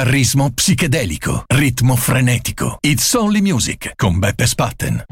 Chitarrismo 0.00 0.50
psichedelico, 0.52 1.44
ritmo 1.46 1.94
frenetico. 1.94 2.78
It's 2.80 3.12
Only 3.12 3.42
Music 3.42 3.92
con 3.96 4.18
Beppe 4.18 4.46
Spatten. 4.46 5.04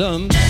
dum. 0.00 0.49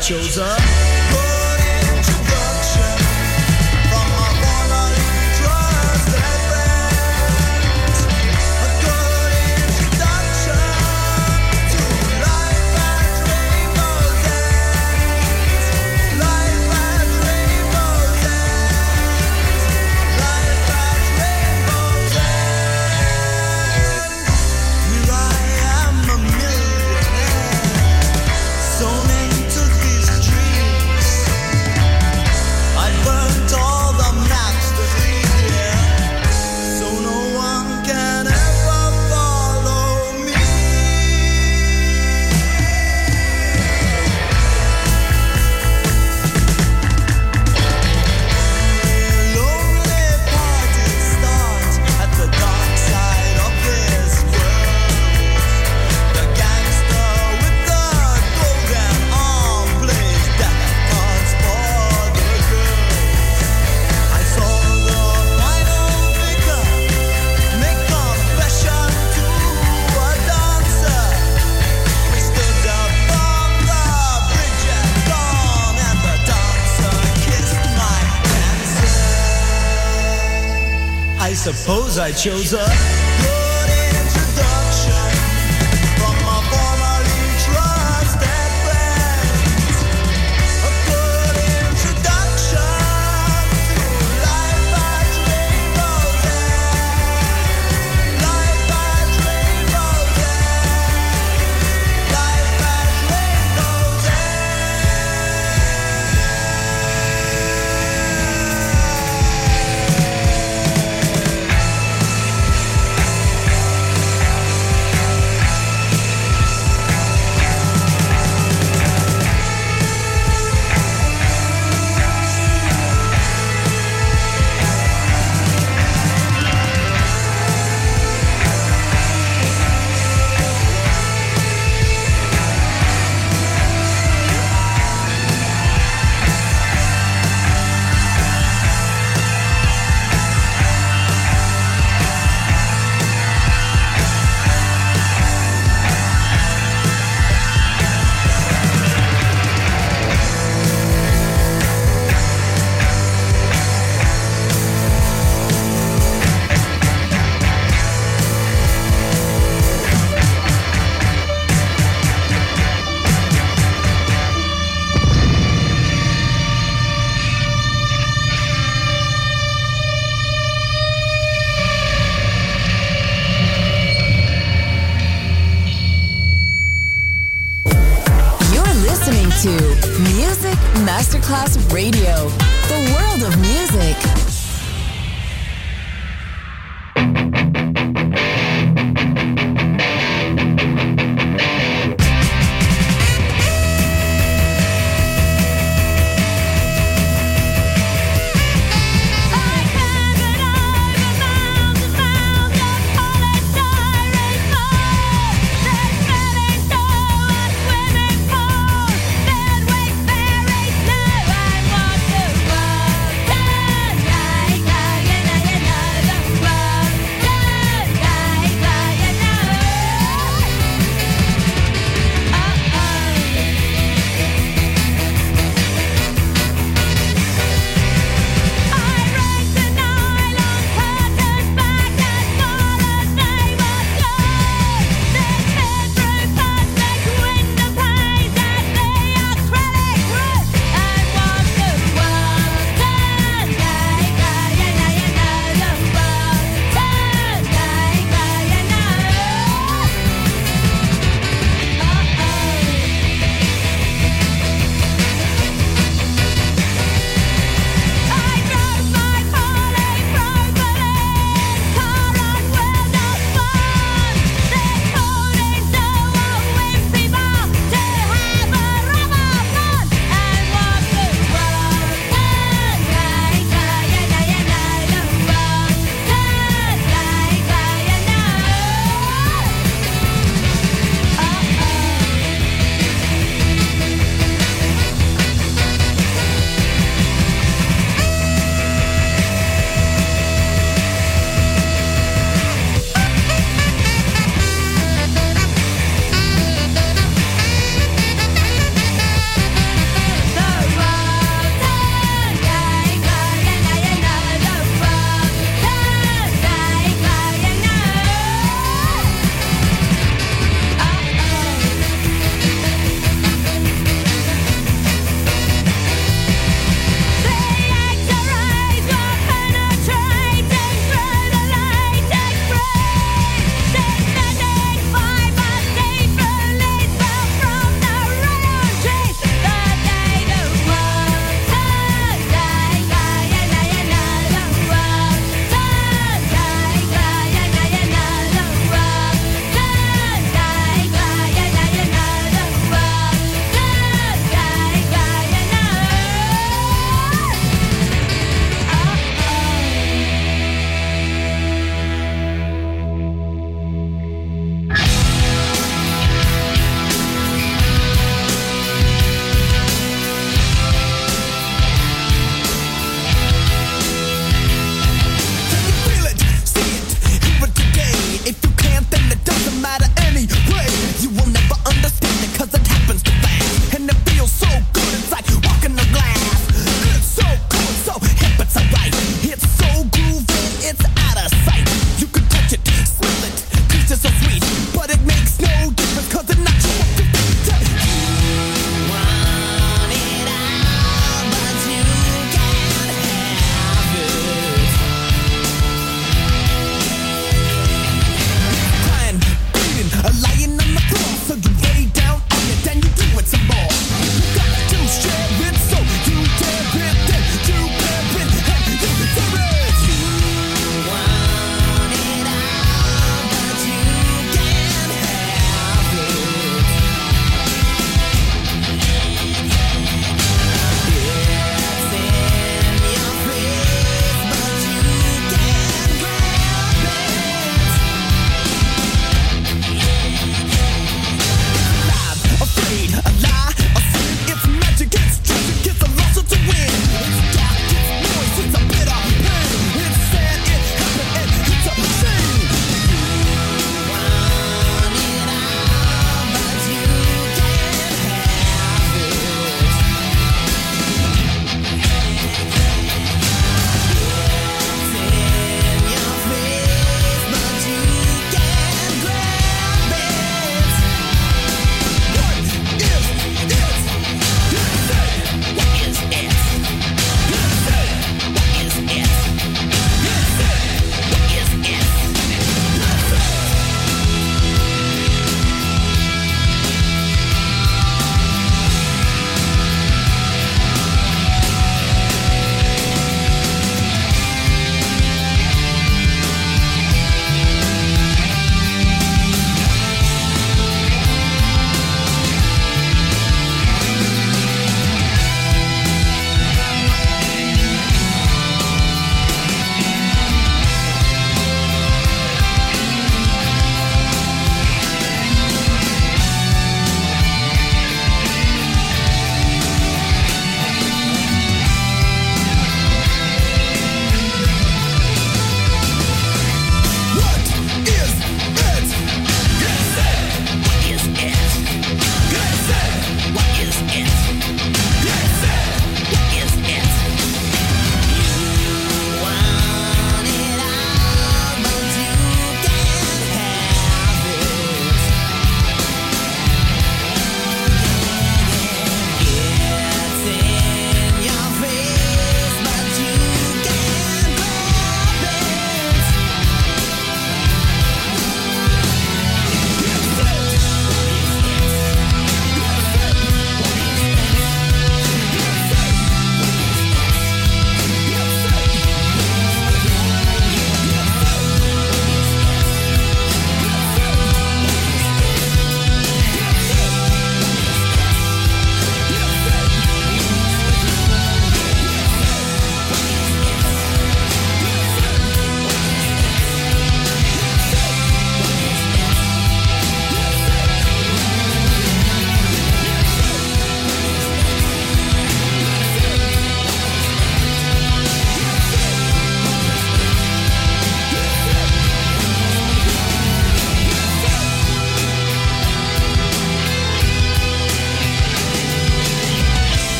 chose 0.00 0.38
up. 0.38 1.27
I 81.98 82.12
chose 82.12 82.52
her. 82.52 82.97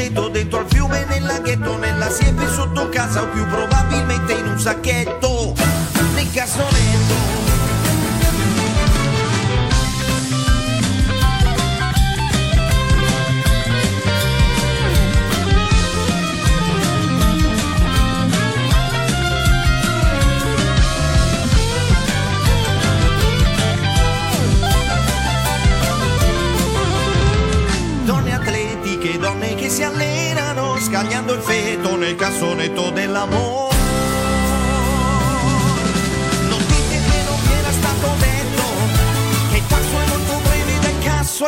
Frutteto, 0.00 0.28
dentro 0.28 0.60
al 0.60 0.66
fiume, 0.68 1.04
nel 1.04 1.24
laghetto, 1.24 1.76
nella 1.76 2.08
siepe 2.08 2.48
sotto 2.48 2.88
casa 2.88 3.22
o 3.22 3.28
più 3.28 3.46
probabilmente 3.46 4.32
in 4.32 4.46
un 4.46 4.58
sacchetto, 4.58 5.19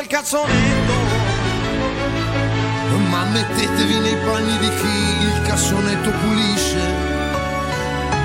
al 0.03 0.09
cassonetto. 0.09 0.92
Ma 3.09 3.24
mettetevi 3.24 3.98
nei 3.98 4.16
panni 4.24 4.59
di 4.59 4.68
chi 4.68 5.26
il 5.26 5.42
cassonetto 5.46 6.11
pulisce, 6.11 6.80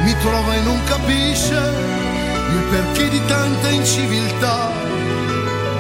mi 0.04 0.16
trova 0.20 0.56
e 0.56 0.62
non 0.62 0.82
capisce 0.86 1.56
il 1.56 2.64
perché 2.70 3.10
di 3.10 3.22
tanta 3.26 3.70
inciviltà. 3.70 4.72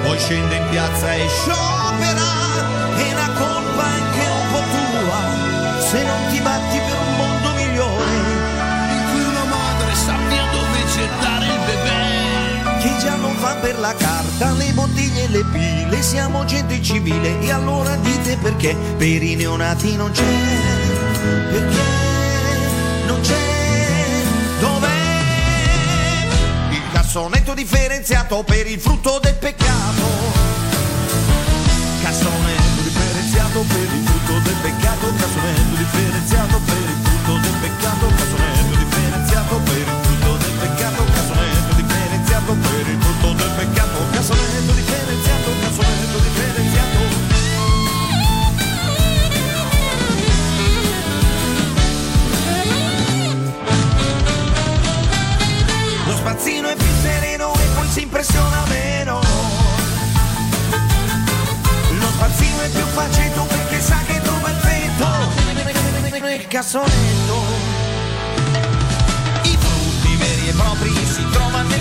Poi 0.03 0.19
scende 0.19 0.55
in 0.55 0.69
piazza 0.69 1.13
e 1.13 1.27
sciopera, 1.27 2.29
e 2.97 3.13
la 3.13 3.29
colpa 3.33 3.83
è 3.83 3.99
anche 3.99 4.25
un 4.27 4.51
po' 4.51 4.63
tua, 4.75 5.79
se 5.79 6.03
non 6.03 6.19
ti 6.29 6.39
batti 6.39 6.77
per 6.77 6.97
un 7.07 7.15
mondo 7.15 7.49
migliore. 7.53 8.11
In 8.91 9.03
cui 9.11 9.21
una 9.21 9.45
madre 9.45 9.95
sappia 9.95 10.43
dove 10.51 10.85
gettare 10.93 11.56
Che 12.87 12.97
già 12.99 13.15
non 13.17 13.35
fa 13.35 13.55
per 13.55 13.77
la 13.79 13.93
carta, 13.95 14.51
le 14.53 14.71
bottiglie 14.71 15.25
e 15.25 15.27
le 15.27 15.43
pile, 15.51 16.01
siamo 16.01 16.45
gente 16.45 16.81
civile 16.81 17.37
e 17.41 17.51
allora 17.51 17.97
dite 17.97 18.37
perché? 18.37 18.77
Per 18.95 19.23
i 19.23 19.35
neonati 19.35 19.97
non 19.97 20.09
c'è, 20.11 20.23
perché 21.51 21.81
non 23.05 23.19
c'è, 23.19 24.23
dov'è? 24.61 24.87
Il 26.71 26.81
cassonetto 26.93 27.53
differenziato 27.53 28.41
per 28.43 28.65
il 28.67 28.79
frutto 28.79 29.19
del 29.21 29.35
peccato, 29.35 30.05
cassonetto 32.03 32.81
differenziato 32.83 33.65
per 33.67 33.83
il 33.83 34.07
frutto 34.07 34.39
del 34.39 34.55
peccato, 34.61 35.13
cassonetto 35.13 35.75
differenziato 35.75 36.61
per 36.63 36.77
il 36.77 36.99
frutto 37.03 37.33
del 37.37 37.53
peccato, 37.59 38.07
cassonetto 38.15 38.77
differenziato 38.77 39.55
per 39.57 39.75
il 39.75 39.97
frutto 40.03 40.37
del 40.37 40.51
peccato, 40.61 41.16
peccato, 43.97 44.09
cassonetto 44.11 44.71
differenziato, 44.73 45.51
cassonetto 45.61 46.17
differenziato. 46.19 46.99
Lo 56.05 56.15
spazzino 56.15 56.69
è 56.69 56.75
più 56.75 56.85
sereno 57.01 57.53
e 57.53 57.65
poi 57.75 57.89
si 57.89 58.01
impressiona 58.03 58.63
meno. 58.67 59.21
Lo 61.99 62.07
spazzino 62.07 62.61
è 62.61 62.69
più 62.69 62.85
faceto 62.93 63.43
perché 63.43 63.81
sa 63.81 63.97
che 64.05 64.21
trova 64.21 64.49
il 64.49 64.55
fetto 64.57 65.05
nel 66.21 66.47
cassonetto. 66.47 67.45
I 69.43 69.57
frutti 69.59 70.15
veri 70.15 70.47
e 70.49 70.53
propri 70.53 70.93
si 71.05 71.25
trovano 71.31 71.76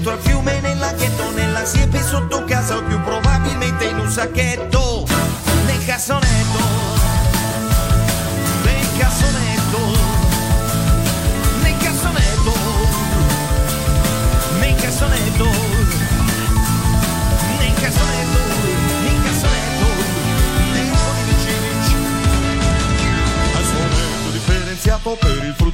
dentro 0.00 0.12
al 0.12 0.20
fiume, 0.20 0.60
nel 0.60 0.78
laghetto, 0.78 1.30
nella 1.32 1.64
siepe 1.66 2.00
sotto 2.00 2.44
casa 2.44 2.76
o 2.78 2.82
più 2.84 2.98
probabilmente 3.02 3.84
in 3.84 3.98
un 3.98 4.10
sacchetto, 4.10 4.69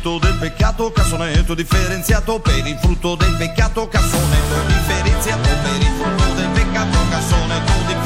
frutto 0.07 0.19
del 0.19 0.39
peccato, 0.39 0.93
cassonetto 0.93 1.55
differenziato 1.55 2.39
per 2.39 2.65
il 2.65 2.79
frutto 2.81 3.17
del 3.17 3.35
peccato, 3.37 3.89
cassonetto 3.89 4.63
differenziato 4.69 5.49
per 5.49 5.81
il 5.81 5.93
frutto 6.01 6.35
del 6.35 6.49
peccato, 6.51 6.99
cassonetto 7.11 7.73
differenziato 7.73 8.06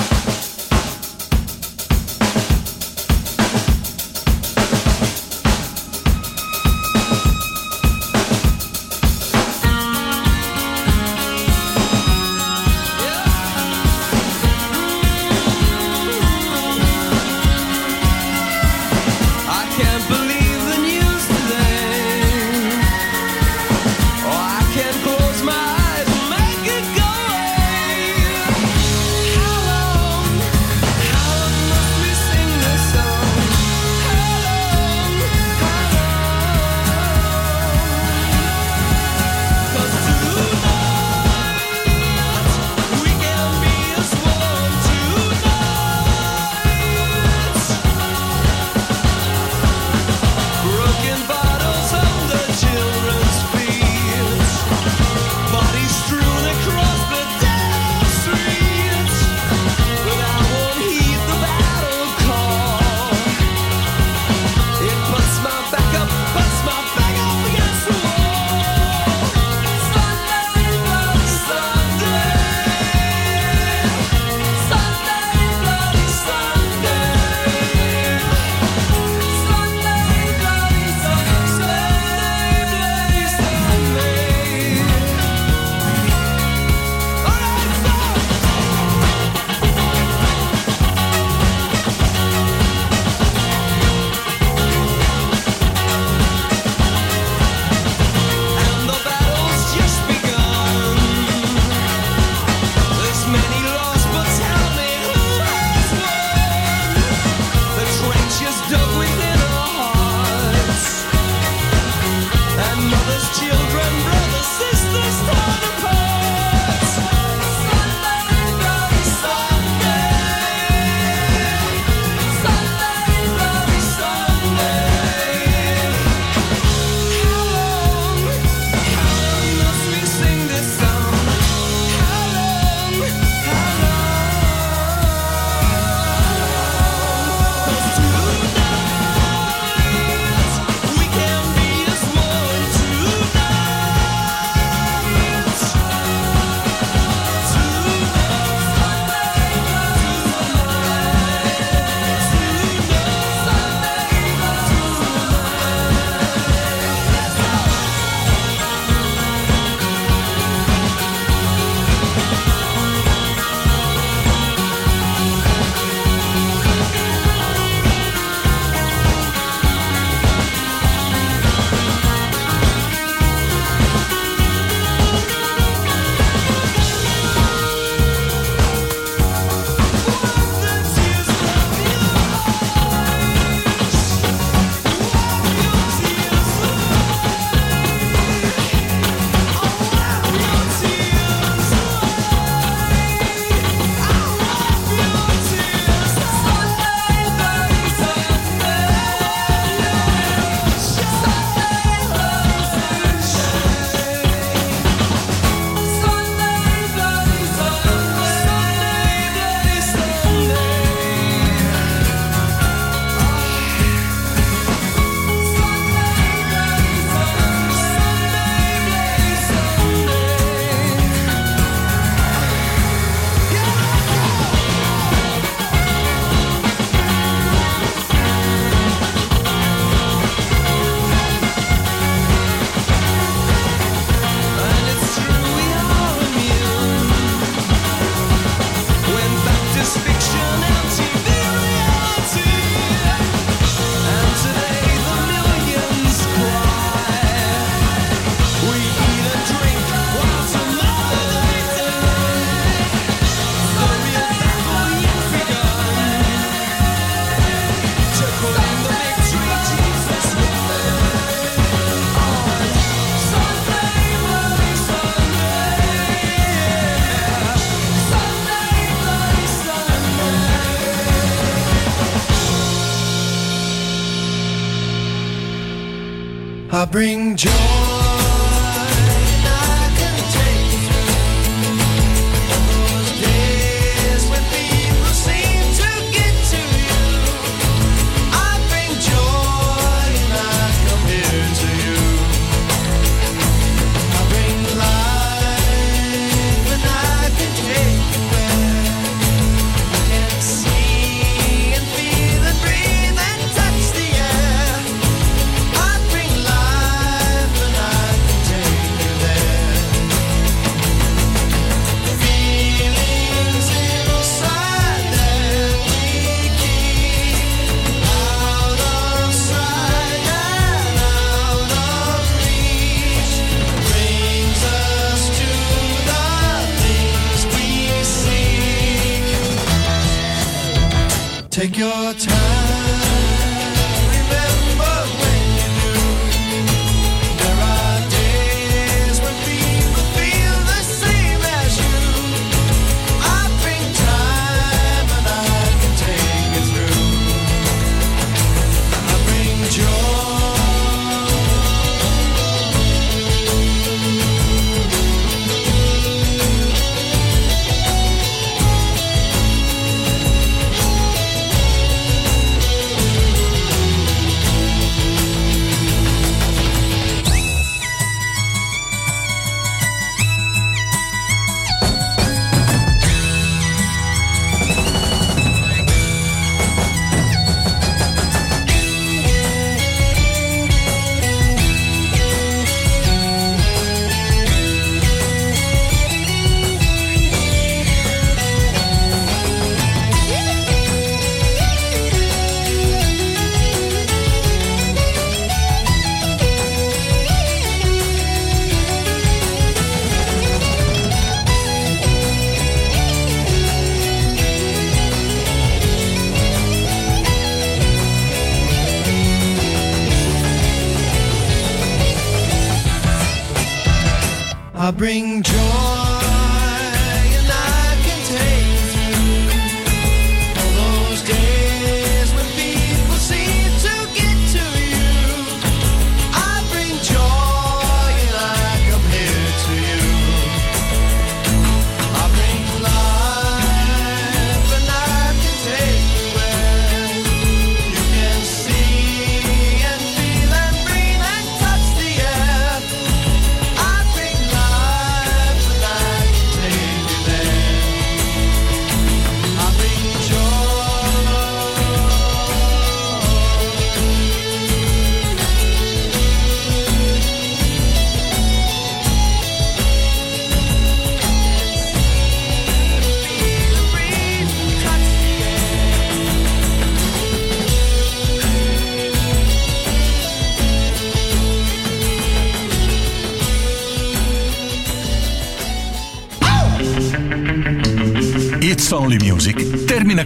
bring 276.91 277.37
joy. 277.37 277.80